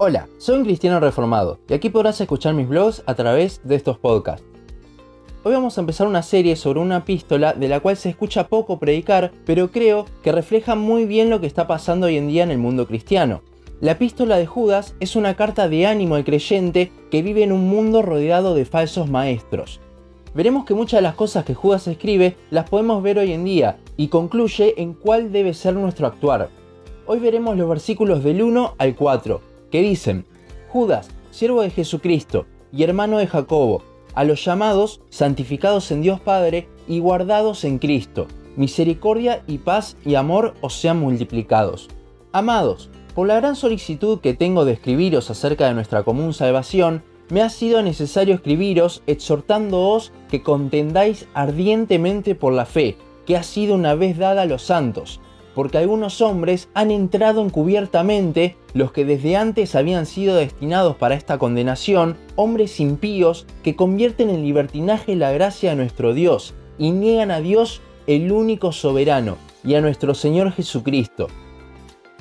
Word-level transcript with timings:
Hola, 0.00 0.28
soy 0.38 0.58
un 0.58 0.64
cristiano 0.64 1.00
reformado 1.00 1.58
y 1.68 1.74
aquí 1.74 1.90
podrás 1.90 2.20
escuchar 2.20 2.54
mis 2.54 2.68
blogs 2.68 3.02
a 3.06 3.16
través 3.16 3.60
de 3.64 3.74
estos 3.74 3.98
podcasts. 3.98 4.46
Hoy 5.42 5.54
vamos 5.54 5.76
a 5.76 5.80
empezar 5.80 6.06
una 6.06 6.22
serie 6.22 6.54
sobre 6.54 6.78
una 6.78 6.98
epístola 6.98 7.52
de 7.52 7.66
la 7.66 7.80
cual 7.80 7.96
se 7.96 8.08
escucha 8.08 8.46
poco 8.46 8.78
predicar, 8.78 9.32
pero 9.44 9.72
creo 9.72 10.04
que 10.22 10.30
refleja 10.30 10.76
muy 10.76 11.04
bien 11.04 11.30
lo 11.30 11.40
que 11.40 11.48
está 11.48 11.66
pasando 11.66 12.06
hoy 12.06 12.16
en 12.16 12.28
día 12.28 12.44
en 12.44 12.52
el 12.52 12.58
mundo 12.58 12.86
cristiano. 12.86 13.42
La 13.80 13.90
epístola 13.90 14.36
de 14.36 14.46
Judas 14.46 14.94
es 15.00 15.16
una 15.16 15.34
carta 15.34 15.68
de 15.68 15.88
ánimo 15.88 16.14
al 16.14 16.24
creyente 16.24 16.92
que 17.10 17.22
vive 17.22 17.42
en 17.42 17.50
un 17.50 17.68
mundo 17.68 18.00
rodeado 18.00 18.54
de 18.54 18.66
falsos 18.66 19.10
maestros. 19.10 19.80
Veremos 20.32 20.64
que 20.64 20.74
muchas 20.74 20.98
de 20.98 21.02
las 21.02 21.16
cosas 21.16 21.44
que 21.44 21.54
Judas 21.54 21.88
escribe 21.88 22.36
las 22.50 22.70
podemos 22.70 23.02
ver 23.02 23.18
hoy 23.18 23.32
en 23.32 23.44
día 23.44 23.78
y 23.96 24.06
concluye 24.06 24.80
en 24.80 24.94
cuál 24.94 25.32
debe 25.32 25.54
ser 25.54 25.74
nuestro 25.74 26.06
actuar. 26.06 26.50
Hoy 27.04 27.18
veremos 27.18 27.56
los 27.56 27.68
versículos 27.68 28.22
del 28.22 28.42
1 28.42 28.74
al 28.78 28.94
4, 28.94 29.47
que 29.70 29.82
dicen, 29.82 30.26
Judas, 30.68 31.08
siervo 31.30 31.62
de 31.62 31.70
Jesucristo 31.70 32.46
y 32.72 32.82
hermano 32.82 33.18
de 33.18 33.26
Jacobo, 33.26 33.82
a 34.14 34.24
los 34.24 34.44
llamados, 34.44 35.00
santificados 35.10 35.90
en 35.90 36.02
Dios 36.02 36.20
Padre 36.20 36.68
y 36.86 36.98
guardados 36.98 37.64
en 37.64 37.78
Cristo, 37.78 38.26
misericordia 38.56 39.42
y 39.46 39.58
paz 39.58 39.96
y 40.04 40.16
amor 40.16 40.54
os 40.60 40.74
sean 40.74 40.98
multiplicados. 40.98 41.88
Amados, 42.32 42.90
por 43.14 43.26
la 43.26 43.36
gran 43.36 43.56
solicitud 43.56 44.20
que 44.20 44.34
tengo 44.34 44.64
de 44.64 44.72
escribiros 44.72 45.30
acerca 45.30 45.66
de 45.66 45.74
nuestra 45.74 46.02
común 46.02 46.34
salvación, 46.34 47.02
me 47.30 47.42
ha 47.42 47.50
sido 47.50 47.82
necesario 47.82 48.34
escribiros 48.34 49.02
exhortándoos 49.06 50.12
que 50.30 50.42
contendáis 50.42 51.26
ardientemente 51.34 52.34
por 52.34 52.52
la 52.52 52.64
fe, 52.64 52.96
que 53.26 53.36
ha 53.36 53.42
sido 53.42 53.74
una 53.74 53.94
vez 53.94 54.18
dada 54.18 54.42
a 54.42 54.46
los 54.46 54.62
santos, 54.62 55.20
porque 55.58 55.78
algunos 55.78 56.20
hombres 56.20 56.68
han 56.72 56.92
entrado 56.92 57.42
encubiertamente, 57.42 58.56
los 58.74 58.92
que 58.92 59.04
desde 59.04 59.34
antes 59.34 59.74
habían 59.74 60.06
sido 60.06 60.36
destinados 60.36 60.94
para 60.94 61.16
esta 61.16 61.36
condenación, 61.36 62.16
hombres 62.36 62.78
impíos 62.78 63.44
que 63.64 63.74
convierten 63.74 64.30
en 64.30 64.44
libertinaje 64.44 65.16
la 65.16 65.32
gracia 65.32 65.70
de 65.70 65.76
nuestro 65.76 66.14
Dios 66.14 66.54
y 66.78 66.92
niegan 66.92 67.32
a 67.32 67.40
Dios 67.40 67.82
el 68.06 68.30
único 68.30 68.70
soberano 68.70 69.36
y 69.64 69.74
a 69.74 69.80
nuestro 69.80 70.14
Señor 70.14 70.52
Jesucristo. 70.52 71.26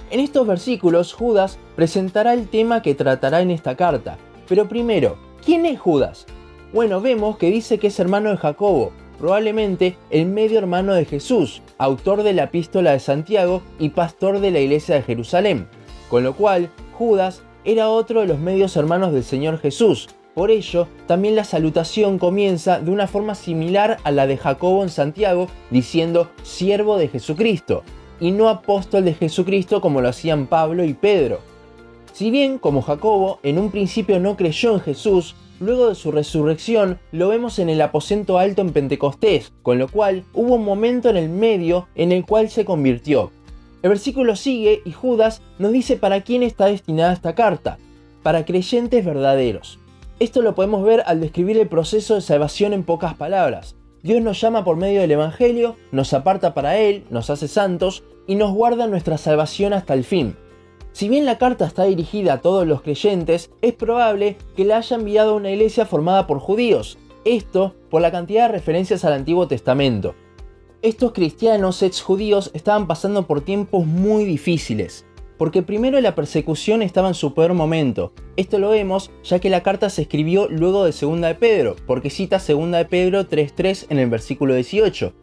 En 0.09 0.19
estos 0.19 0.47
versículos 0.47 1.13
Judas 1.13 1.59
presentará 1.75 2.33
el 2.33 2.47
tema 2.47 2.81
que 2.81 2.95
tratará 2.95 3.41
en 3.41 3.51
esta 3.51 3.75
carta. 3.75 4.17
Pero 4.47 4.67
primero, 4.67 5.15
¿quién 5.45 5.67
es 5.67 5.79
Judas? 5.79 6.25
Bueno, 6.73 7.01
vemos 7.01 7.37
que 7.37 7.51
dice 7.51 7.77
que 7.77 7.85
es 7.85 7.99
hermano 7.99 8.31
de 8.31 8.37
Jacobo, 8.37 8.93
probablemente 9.17 9.97
el 10.09 10.25
medio 10.25 10.59
hermano 10.59 10.93
de 10.93 11.05
Jesús, 11.05 11.61
autor 11.77 12.23
de 12.23 12.33
la 12.33 12.43
epístola 12.43 12.91
de 12.91 12.99
Santiago 12.99 13.61
y 13.79 13.89
pastor 13.89 14.39
de 14.39 14.51
la 14.51 14.59
iglesia 14.59 14.95
de 14.95 15.03
Jerusalén. 15.03 15.67
Con 16.09 16.23
lo 16.23 16.35
cual, 16.35 16.69
Judas 16.93 17.41
era 17.65 17.89
otro 17.89 18.21
de 18.21 18.27
los 18.27 18.39
medios 18.39 18.75
hermanos 18.77 19.13
del 19.13 19.23
Señor 19.23 19.59
Jesús. 19.59 20.09
Por 20.33 20.51
ello, 20.51 20.87
también 21.07 21.35
la 21.35 21.43
salutación 21.43 22.19
comienza 22.19 22.79
de 22.79 22.91
una 22.91 23.07
forma 23.07 23.35
similar 23.35 23.97
a 24.03 24.11
la 24.11 24.27
de 24.27 24.37
Jacobo 24.37 24.83
en 24.83 24.89
Santiago, 24.89 25.47
diciendo 25.71 26.29
siervo 26.43 26.97
de 26.97 27.07
Jesucristo, 27.07 27.83
y 28.19 28.31
no 28.31 28.47
apóstol 28.47 29.03
de 29.03 29.15
Jesucristo 29.15 29.81
como 29.81 29.99
lo 29.99 30.09
hacían 30.09 30.47
Pablo 30.47 30.83
y 30.83 30.93
Pedro. 30.93 31.39
Si 32.13 32.31
bien, 32.31 32.57
como 32.57 32.81
Jacobo, 32.81 33.39
en 33.43 33.59
un 33.59 33.69
principio 33.69 34.19
no 34.19 34.37
creyó 34.37 34.73
en 34.73 34.79
Jesús, 34.79 35.35
Luego 35.59 35.89
de 35.89 35.95
su 35.95 36.11
resurrección 36.11 36.99
lo 37.11 37.29
vemos 37.29 37.57
en 37.57 37.69
el 37.69 37.81
aposento 37.81 38.37
alto 38.37 38.61
en 38.61 38.73
Pentecostés, 38.73 39.51
con 39.63 39.79
lo 39.79 39.87
cual 39.87 40.23
hubo 40.33 40.55
un 40.55 40.63
momento 40.63 41.09
en 41.09 41.17
el 41.17 41.29
medio 41.29 41.87
en 41.95 42.11
el 42.11 42.25
cual 42.25 42.49
se 42.49 42.63
convirtió. 42.63 43.31
El 43.81 43.89
versículo 43.89 44.35
sigue 44.35 44.81
y 44.85 44.91
Judas 44.91 45.41
nos 45.57 45.71
dice 45.71 45.97
para 45.97 46.21
quién 46.21 46.43
está 46.43 46.67
destinada 46.67 47.13
esta 47.13 47.33
carta, 47.33 47.77
para 48.21 48.45
creyentes 48.45 49.03
verdaderos. 49.03 49.79
Esto 50.19 50.41
lo 50.41 50.55
podemos 50.55 50.83
ver 50.83 51.03
al 51.05 51.21
describir 51.21 51.57
el 51.57 51.67
proceso 51.67 52.15
de 52.15 52.21
salvación 52.21 52.73
en 52.73 52.83
pocas 52.83 53.15
palabras. 53.15 53.75
Dios 54.03 54.21
nos 54.21 54.39
llama 54.39 54.63
por 54.63 54.77
medio 54.77 55.01
del 55.01 55.11
Evangelio, 55.11 55.75
nos 55.91 56.13
aparta 56.13 56.53
para 56.53 56.77
Él, 56.77 57.03
nos 57.09 57.29
hace 57.29 57.47
santos 57.47 58.03
y 58.27 58.35
nos 58.35 58.51
guarda 58.51 58.87
nuestra 58.87 59.17
salvación 59.17 59.73
hasta 59.73 59.93
el 59.93 60.03
fin. 60.03 60.35
Si 60.97 61.09
bien 61.09 61.27
la 61.27 61.37
carta 61.37 61.67
está 61.67 61.83
dirigida 61.83 62.33
a 62.33 62.41
todos 62.41 62.65
los 62.65 62.81
creyentes, 62.81 63.51
es 63.61 63.73
probable 63.73 64.35
que 64.55 64.65
la 64.65 64.77
haya 64.77 64.95
enviado 64.95 65.33
a 65.33 65.35
una 65.35 65.51
iglesia 65.51 65.85
formada 65.85 66.25
por 66.25 66.39
judíos, 66.39 66.97
esto 67.23 67.75
por 67.91 68.01
la 68.01 68.11
cantidad 68.11 68.47
de 68.47 68.53
referencias 68.53 69.05
al 69.05 69.13
Antiguo 69.13 69.47
Testamento. 69.47 70.15
Estos 70.81 71.11
cristianos 71.11 71.83
ex 71.83 72.01
judíos 72.01 72.49
estaban 72.55 72.87
pasando 72.87 73.27
por 73.27 73.41
tiempos 73.41 73.85
muy 73.85 74.25
difíciles, 74.25 75.05
porque 75.37 75.61
primero 75.61 76.01
la 76.01 76.15
persecución 76.15 76.81
estaba 76.81 77.09
en 77.09 77.13
su 77.13 77.35
peor 77.35 77.53
momento. 77.53 78.11
Esto 78.35 78.57
lo 78.57 78.69
vemos 78.69 79.11
ya 79.23 79.37
que 79.37 79.51
la 79.51 79.61
carta 79.61 79.91
se 79.91 80.01
escribió 80.01 80.47
luego 80.49 80.83
de 80.83 80.93
Segunda 80.93 81.27
de 81.27 81.35
Pedro, 81.35 81.75
porque 81.85 82.09
cita 82.09 82.39
Segunda 82.39 82.79
de 82.79 82.85
Pedro 82.85 83.29
3.3 83.29 83.85
en 83.91 83.99
el 83.99 84.09
versículo 84.09 84.55
18. 84.55 85.13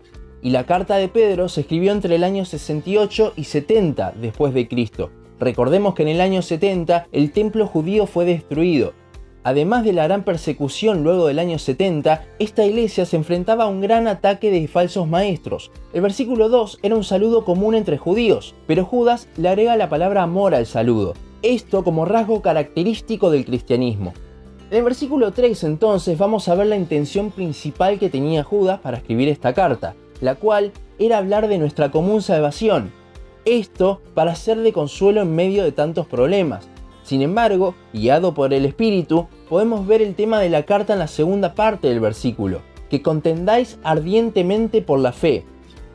Y 0.41 0.51
la 0.51 0.67
carta 0.67 0.99
de 0.99 1.09
Pedro 1.09 1.49
se 1.49 1.63
escribió 1.63 1.91
entre 1.91 2.15
el 2.15 2.23
año 2.23 2.45
68 2.45 3.33
y 3.35 3.43
70 3.43 4.15
después 4.21 4.55
de 4.55 4.69
Cristo. 4.69 5.11
Recordemos 5.45 5.93
que 5.93 6.01
en 6.01 6.09
el 6.09 6.23
año 6.23 6.41
70 6.41 7.09
el 7.13 7.31
templo 7.31 7.67
judío 7.67 8.07
fue 8.07 8.25
destruido. 8.25 8.95
Además 9.43 9.85
de 9.85 9.93
la 9.93 10.05
gran 10.05 10.25
persecución 10.25 11.05
luego 11.05 11.27
del 11.27 11.39
año 11.39 11.59
70, 11.59 12.25
esta 12.39 12.65
iglesia 12.65 13.05
se 13.05 13.17
enfrentaba 13.17 13.65
a 13.65 13.67
un 13.67 13.83
gran 13.83 14.09
ataque 14.09 14.51
de 14.51 14.67
falsos 14.69 15.07
maestros. 15.07 15.71
El 15.93 16.01
versículo 16.01 16.49
2 16.49 16.79
era 16.83 16.97
un 16.97 17.05
saludo 17.05 17.45
común 17.45 17.75
entre 17.75 17.99
judíos, 17.99 18.55
pero 18.67 18.87
Judas 18.87 19.29
le 19.37 19.51
agrega 19.51 19.77
la 19.77 19.91
palabra 19.91 20.23
amor 20.23 20.55
al 20.55 20.65
saludo, 20.65 21.13
esto 21.43 21.85
como 21.85 22.07
rasgo 22.07 22.41
característico 22.41 23.31
del 23.31 23.45
cristianismo. 23.45 24.15
En 24.71 24.79
el 24.79 24.85
versículo 24.85 25.33
3 25.33 25.63
entonces 25.65 26.17
vamos 26.17 26.49
a 26.49 26.55
ver 26.55 26.69
la 26.69 26.77
intención 26.77 27.31
principal 27.31 27.99
que 27.99 28.09
tenía 28.09 28.45
Judas 28.45 28.81
para 28.81 28.97
escribir 28.97 29.29
esta 29.29 29.53
carta, 29.53 29.95
la 30.23 30.37
cual 30.37 30.73
era 30.99 31.19
hablar 31.19 31.49
de 31.49 31.59
nuestra 31.59 31.91
común 31.91 32.23
salvación, 32.23 32.93
esto 33.45 34.01
para 34.15 34.35
ser 34.35 34.59
de 34.59 34.73
consuelo 34.73 35.23
en 35.23 35.35
medio 35.35 35.65
de 35.65 35.73
tantos 35.73 36.07
problemas. 36.07 36.69
Sin 37.03 37.21
embargo, 37.21 37.75
guiado 37.93 38.33
por 38.33 38.55
el 38.55 38.65
Espíritu, 38.65 39.29
podemos 39.49 39.87
ver 39.87 40.01
el 40.01 40.15
tema 40.15 40.41
de 40.41 40.49
la 40.49 40.63
carta 40.65 40.95
en 40.95 40.99
la 40.99 41.07
segunda 41.07 41.55
parte 41.55 41.89
del 41.89 42.01
versículo, 42.01 42.63
que 42.89 43.03
contendáis 43.03 43.79
ardientemente 43.83 44.81
por 44.81 44.99
la 44.99 45.13
fe. 45.13 45.45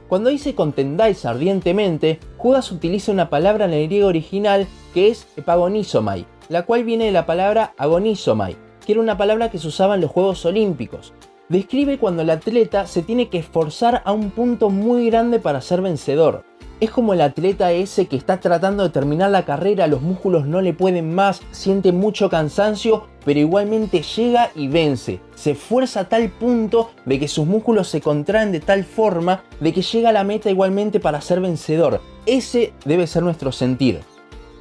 Cuando 0.07 0.29
dice 0.29 0.55
contendáis 0.55 1.25
ardientemente, 1.25 2.19
Judas 2.37 2.71
utiliza 2.71 3.11
una 3.11 3.29
palabra 3.29 3.65
en 3.65 3.73
el 3.73 3.87
griego 3.87 4.07
original 4.07 4.67
que 4.93 5.09
es 5.09 5.27
epagonizomai, 5.37 6.25
la 6.49 6.63
cual 6.63 6.83
viene 6.83 7.05
de 7.05 7.11
la 7.11 7.25
palabra 7.25 7.73
agonizomai, 7.77 8.55
que 8.85 8.93
era 8.93 9.01
una 9.01 9.17
palabra 9.17 9.49
que 9.49 9.59
se 9.59 9.67
usaba 9.67 9.95
en 9.95 10.01
los 10.01 10.11
Juegos 10.11 10.45
Olímpicos. 10.45 11.13
Describe 11.47 11.97
cuando 11.97 12.21
el 12.21 12.29
atleta 12.29 12.85
se 12.85 13.01
tiene 13.01 13.29
que 13.29 13.39
esforzar 13.39 14.03
a 14.05 14.11
un 14.11 14.29
punto 14.29 14.69
muy 14.69 15.09
grande 15.09 15.39
para 15.39 15.61
ser 15.61 15.81
vencedor. 15.81 16.43
Es 16.79 16.91
como 16.91 17.13
el 17.13 17.19
atleta 17.19 17.73
ese 17.73 18.07
que 18.07 18.15
está 18.15 18.39
tratando 18.39 18.83
de 18.83 18.89
terminar 18.89 19.31
la 19.31 19.43
carrera, 19.43 19.87
los 19.87 20.01
músculos 20.01 20.45
no 20.45 20.61
le 20.61 20.73
pueden 20.73 21.13
más, 21.13 21.41
siente 21.51 21.91
mucho 21.91 22.29
cansancio, 22.29 23.07
pero 23.25 23.37
igualmente 23.41 24.01
llega 24.01 24.49
y 24.55 24.69
vence. 24.69 25.19
Se 25.35 25.51
esfuerza 25.51 26.01
a 26.01 26.09
tal 26.09 26.29
punto 26.29 26.91
de 27.05 27.19
que 27.19 27.27
sus 27.27 27.45
músculos 27.45 27.89
se 27.89 27.99
contraen 27.99 28.53
de 28.53 28.61
tal 28.61 28.85
forma 28.85 29.43
de 29.59 29.73
que 29.73 29.81
llega 29.81 30.09
a 30.09 30.13
la 30.13 30.23
meta 30.23 30.49
igualmente 30.49 31.01
para 31.01 31.19
ser 31.19 31.41
vencedor. 31.41 31.99
Ese 32.25 32.71
debe 32.85 33.07
ser 33.07 33.23
nuestro 33.23 33.51
sentir. 33.51 33.99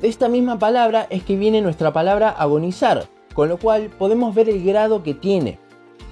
De 0.02 0.08
esta 0.08 0.28
misma 0.28 0.58
palabra 0.58 1.06
es 1.10 1.22
que 1.22 1.36
viene 1.36 1.60
nuestra 1.60 1.92
palabra 1.92 2.30
agonizar, 2.30 3.06
con 3.32 3.48
lo 3.48 3.58
cual 3.58 3.90
podemos 3.96 4.34
ver 4.34 4.48
el 4.48 4.64
grado 4.64 5.04
que 5.04 5.14
tiene. 5.14 5.60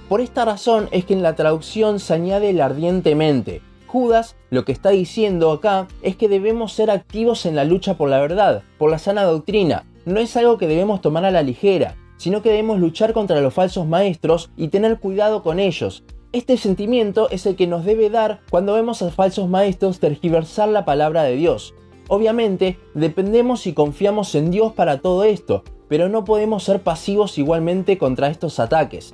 Por 0.07 0.21
esta 0.21 0.45
razón 0.45 0.87
es 0.91 1.03
que 1.03 1.13
en 1.13 1.21
la 1.21 1.35
traducción 1.35 1.99
se 1.99 2.13
añade 2.13 2.51
el 2.51 2.61
ardientemente, 2.61 3.61
Judas 3.87 4.35
lo 4.49 4.65
que 4.65 4.71
está 4.71 4.89
diciendo 4.89 5.51
acá 5.51 5.87
es 6.01 6.15
que 6.15 6.29
debemos 6.29 6.73
ser 6.73 6.91
activos 6.91 7.45
en 7.45 7.55
la 7.55 7.63
lucha 7.63 7.95
por 7.95 8.09
la 8.09 8.19
verdad, 8.19 8.63
por 8.77 8.91
la 8.91 8.99
sana 8.99 9.23
doctrina. 9.23 9.85
No 10.05 10.19
es 10.19 10.37
algo 10.37 10.57
que 10.57 10.67
debemos 10.67 11.01
tomar 11.01 11.25
a 11.25 11.31
la 11.31 11.41
ligera, 11.41 11.95
sino 12.17 12.41
que 12.41 12.49
debemos 12.49 12.79
luchar 12.79 13.13
contra 13.13 13.41
los 13.41 13.53
falsos 13.53 13.87
maestros 13.87 14.51
y 14.57 14.67
tener 14.67 14.99
cuidado 14.99 15.43
con 15.43 15.59
ellos. 15.59 16.03
Este 16.33 16.57
sentimiento 16.57 17.29
es 17.29 17.45
el 17.45 17.55
que 17.55 17.67
nos 17.67 17.85
debe 17.85 18.09
dar 18.09 18.41
cuando 18.49 18.73
vemos 18.73 19.01
a 19.01 19.11
falsos 19.11 19.49
maestros 19.49 19.99
tergiversar 19.99 20.69
la 20.69 20.85
palabra 20.85 21.23
de 21.23 21.35
Dios. 21.35 21.73
Obviamente, 22.09 22.77
dependemos 22.93 23.67
y 23.67 23.73
confiamos 23.73 24.35
en 24.35 24.51
Dios 24.51 24.73
para 24.73 24.99
todo 24.99 25.23
esto, 25.23 25.63
pero 25.87 26.09
no 26.09 26.25
podemos 26.25 26.63
ser 26.63 26.81
pasivos 26.81 27.37
igualmente 27.37 27.97
contra 27.97 28.29
estos 28.29 28.59
ataques. 28.59 29.13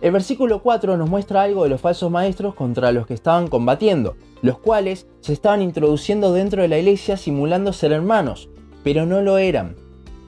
El 0.00 0.12
versículo 0.12 0.62
4 0.62 0.96
nos 0.96 1.10
muestra 1.10 1.42
algo 1.42 1.64
de 1.64 1.68
los 1.68 1.80
falsos 1.80 2.10
maestros 2.10 2.54
contra 2.54 2.90
los 2.90 3.06
que 3.06 3.12
estaban 3.12 3.48
combatiendo, 3.48 4.16
los 4.40 4.58
cuales 4.58 5.06
se 5.20 5.34
estaban 5.34 5.60
introduciendo 5.60 6.32
dentro 6.32 6.62
de 6.62 6.68
la 6.68 6.78
iglesia 6.78 7.18
simulando 7.18 7.74
ser 7.74 7.92
hermanos, 7.92 8.48
pero 8.82 9.04
no 9.04 9.20
lo 9.20 9.36
eran. 9.36 9.76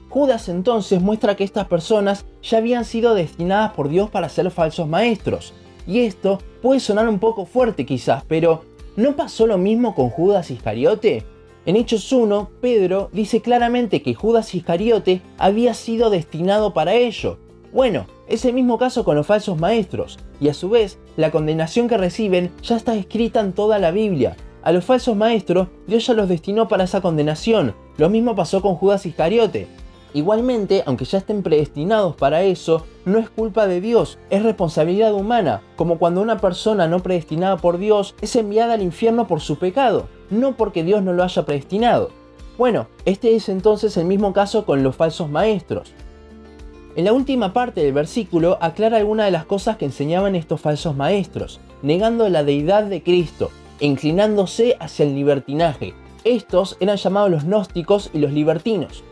Judas 0.09 0.47
entonces 0.47 1.01
muestra 1.01 1.35
que 1.35 1.43
estas 1.43 1.65
personas 1.65 2.25
ya 2.43 2.59
habían 2.59 2.85
sido 2.85 3.15
destinadas 3.15 3.73
por 3.73 3.89
Dios 3.89 4.11
para 4.11 4.29
ser 4.29 4.51
falsos 4.51 4.87
maestros. 4.87 5.55
Y 5.87 6.01
esto 6.01 6.37
puede 6.61 6.79
sonar 6.79 7.09
un 7.09 7.17
poco 7.17 7.47
fuerte 7.47 7.83
quizás, 7.83 8.23
pero 8.27 8.61
¿no 8.95 9.15
pasó 9.15 9.47
lo 9.47 9.57
mismo 9.57 9.95
con 9.95 10.11
Judas 10.11 10.51
Iscariote? 10.51 11.25
En 11.65 11.77
Hechos 11.77 12.11
1, 12.11 12.51
Pedro 12.61 13.09
dice 13.11 13.41
claramente 13.41 14.03
que 14.03 14.13
Judas 14.13 14.53
Iscariote 14.53 15.21
había 15.39 15.73
sido 15.73 16.11
destinado 16.11 16.75
para 16.75 16.93
ello. 16.93 17.39
Bueno, 17.73 18.05
es 18.27 18.45
el 18.45 18.53
mismo 18.53 18.77
caso 18.77 19.03
con 19.03 19.15
los 19.15 19.25
falsos 19.25 19.59
maestros, 19.59 20.19
y 20.39 20.47
a 20.49 20.53
su 20.53 20.69
vez, 20.69 20.99
la 21.17 21.31
condenación 21.31 21.87
que 21.87 21.97
reciben 21.97 22.51
ya 22.61 22.75
está 22.75 22.93
escrita 22.93 23.39
en 23.39 23.51
toda 23.51 23.79
la 23.79 23.89
Biblia. 23.89 24.37
A 24.61 24.71
los 24.71 24.85
falsos 24.85 25.17
maestros, 25.17 25.69
Dios 25.87 26.05
ya 26.05 26.13
los 26.13 26.29
destinó 26.29 26.67
para 26.67 26.83
esa 26.83 27.01
condenación. 27.01 27.73
Lo 27.97 28.11
mismo 28.11 28.35
pasó 28.35 28.61
con 28.61 28.75
Judas 28.75 29.07
Iscariote. 29.07 29.67
Igualmente, 30.13 30.83
aunque 30.85 31.05
ya 31.05 31.17
estén 31.17 31.41
predestinados 31.41 32.15
para 32.15 32.43
eso, 32.43 32.85
no 33.05 33.17
es 33.17 33.31
culpa 33.31 33.65
de 33.65 33.81
Dios, 33.81 34.19
es 34.29 34.43
responsabilidad 34.43 35.15
humana, 35.15 35.63
como 35.75 35.97
cuando 35.97 36.21
una 36.21 36.37
persona 36.37 36.87
no 36.87 36.99
predestinada 36.99 37.57
por 37.57 37.79
Dios 37.79 38.13
es 38.21 38.35
enviada 38.35 38.75
al 38.75 38.83
infierno 38.83 39.27
por 39.27 39.41
su 39.41 39.57
pecado, 39.57 40.05
no 40.29 40.55
porque 40.55 40.83
Dios 40.83 41.01
no 41.01 41.13
lo 41.13 41.23
haya 41.23 41.43
predestinado. 41.43 42.11
Bueno, 42.55 42.85
este 43.05 43.35
es 43.35 43.49
entonces 43.49 43.97
el 43.97 44.05
mismo 44.05 44.31
caso 44.31 44.63
con 44.63 44.83
los 44.83 44.95
falsos 44.95 45.27
maestros. 45.27 45.91
En 46.95 47.05
la 47.05 47.13
última 47.13 47.53
parte 47.53 47.81
del 47.81 47.91
versículo 47.91 48.59
aclara 48.61 48.97
algunas 48.97 49.25
de 49.25 49.31
las 49.31 49.45
cosas 49.45 49.77
que 49.77 49.85
enseñaban 49.85 50.35
estos 50.35 50.61
falsos 50.61 50.95
maestros, 50.95 51.59
negando 51.81 52.29
la 52.29 52.43
deidad 52.43 52.83
de 52.83 53.01
Cristo 53.01 53.49
e 53.79 53.87
inclinándose 53.87 54.77
hacia 54.79 55.05
el 55.05 55.15
libertinaje. 55.15 55.95
Estos 56.23 56.77
eran 56.79 56.97
llamados 56.97 57.31
los 57.31 57.45
gnósticos 57.45 58.11
y 58.13 58.19
los 58.19 58.31
libertinos. 58.31 59.03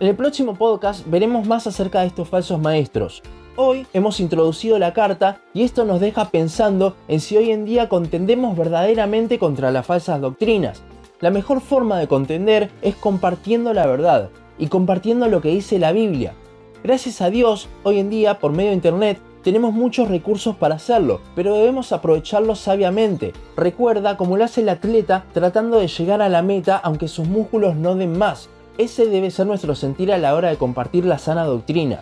En 0.00 0.08
el 0.08 0.16
próximo 0.16 0.56
podcast 0.56 1.06
veremos 1.06 1.46
más 1.46 1.68
acerca 1.68 2.00
de 2.00 2.08
estos 2.08 2.28
falsos 2.28 2.60
maestros. 2.60 3.22
Hoy 3.54 3.86
hemos 3.92 4.18
introducido 4.18 4.76
la 4.80 4.92
carta 4.92 5.40
y 5.54 5.62
esto 5.62 5.84
nos 5.84 6.00
deja 6.00 6.30
pensando 6.30 6.96
en 7.06 7.20
si 7.20 7.36
hoy 7.36 7.52
en 7.52 7.64
día 7.64 7.88
contendemos 7.88 8.56
verdaderamente 8.56 9.38
contra 9.38 9.70
las 9.70 9.86
falsas 9.86 10.20
doctrinas. 10.20 10.82
La 11.20 11.30
mejor 11.30 11.60
forma 11.60 12.00
de 12.00 12.08
contender 12.08 12.70
es 12.82 12.96
compartiendo 12.96 13.72
la 13.74 13.86
verdad 13.86 14.30
y 14.58 14.66
compartiendo 14.66 15.28
lo 15.28 15.40
que 15.40 15.50
dice 15.50 15.78
la 15.78 15.92
Biblia. 15.92 16.34
Gracias 16.84 17.20
a 17.20 17.28
Dios, 17.28 17.68
hoy 17.82 17.98
en 17.98 18.08
día, 18.08 18.38
por 18.38 18.52
medio 18.52 18.70
de 18.70 18.76
Internet, 18.76 19.18
tenemos 19.42 19.72
muchos 19.72 20.08
recursos 20.08 20.54
para 20.56 20.76
hacerlo, 20.76 21.20
pero 21.34 21.54
debemos 21.54 21.90
aprovecharlos 21.90 22.60
sabiamente. 22.60 23.32
Recuerda 23.56 24.16
como 24.16 24.36
lo 24.36 24.44
hace 24.44 24.60
el 24.60 24.68
atleta 24.68 25.24
tratando 25.34 25.78
de 25.78 25.88
llegar 25.88 26.22
a 26.22 26.28
la 26.28 26.42
meta 26.42 26.76
aunque 26.76 27.08
sus 27.08 27.26
músculos 27.26 27.74
no 27.74 27.96
den 27.96 28.16
más. 28.16 28.48
Ese 28.78 29.06
debe 29.06 29.32
ser 29.32 29.46
nuestro 29.46 29.74
sentir 29.74 30.12
a 30.12 30.18
la 30.18 30.36
hora 30.36 30.50
de 30.50 30.56
compartir 30.56 31.04
la 31.04 31.18
sana 31.18 31.44
doctrina. 31.44 32.00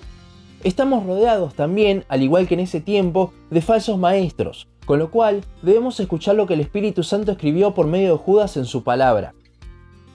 Estamos 0.63 1.07
rodeados 1.07 1.55
también, 1.55 2.05
al 2.09 2.23
igual 2.23 2.47
que 2.47 2.55
en 2.55 2.61
ese 2.61 2.81
tiempo, 2.83 3.33
de 3.51 3.63
falsos 3.63 3.99
maestros, 3.99 4.69
con 4.85 4.99
lo 4.99 5.11
cual 5.11 5.43
debemos 5.63 6.01
escuchar 6.01 6.35
lo 6.35 6.47
que 6.47 6.55
el 6.55 6.61
Espíritu 6.61 7.03
Santo 7.03 7.33
escribió 7.33 7.73
por 7.73 7.87
medio 7.87 8.13
de 8.13 8.19
Judas 8.19 8.59
en 8.59 8.67
su 8.67 8.83
palabra. 8.83 9.33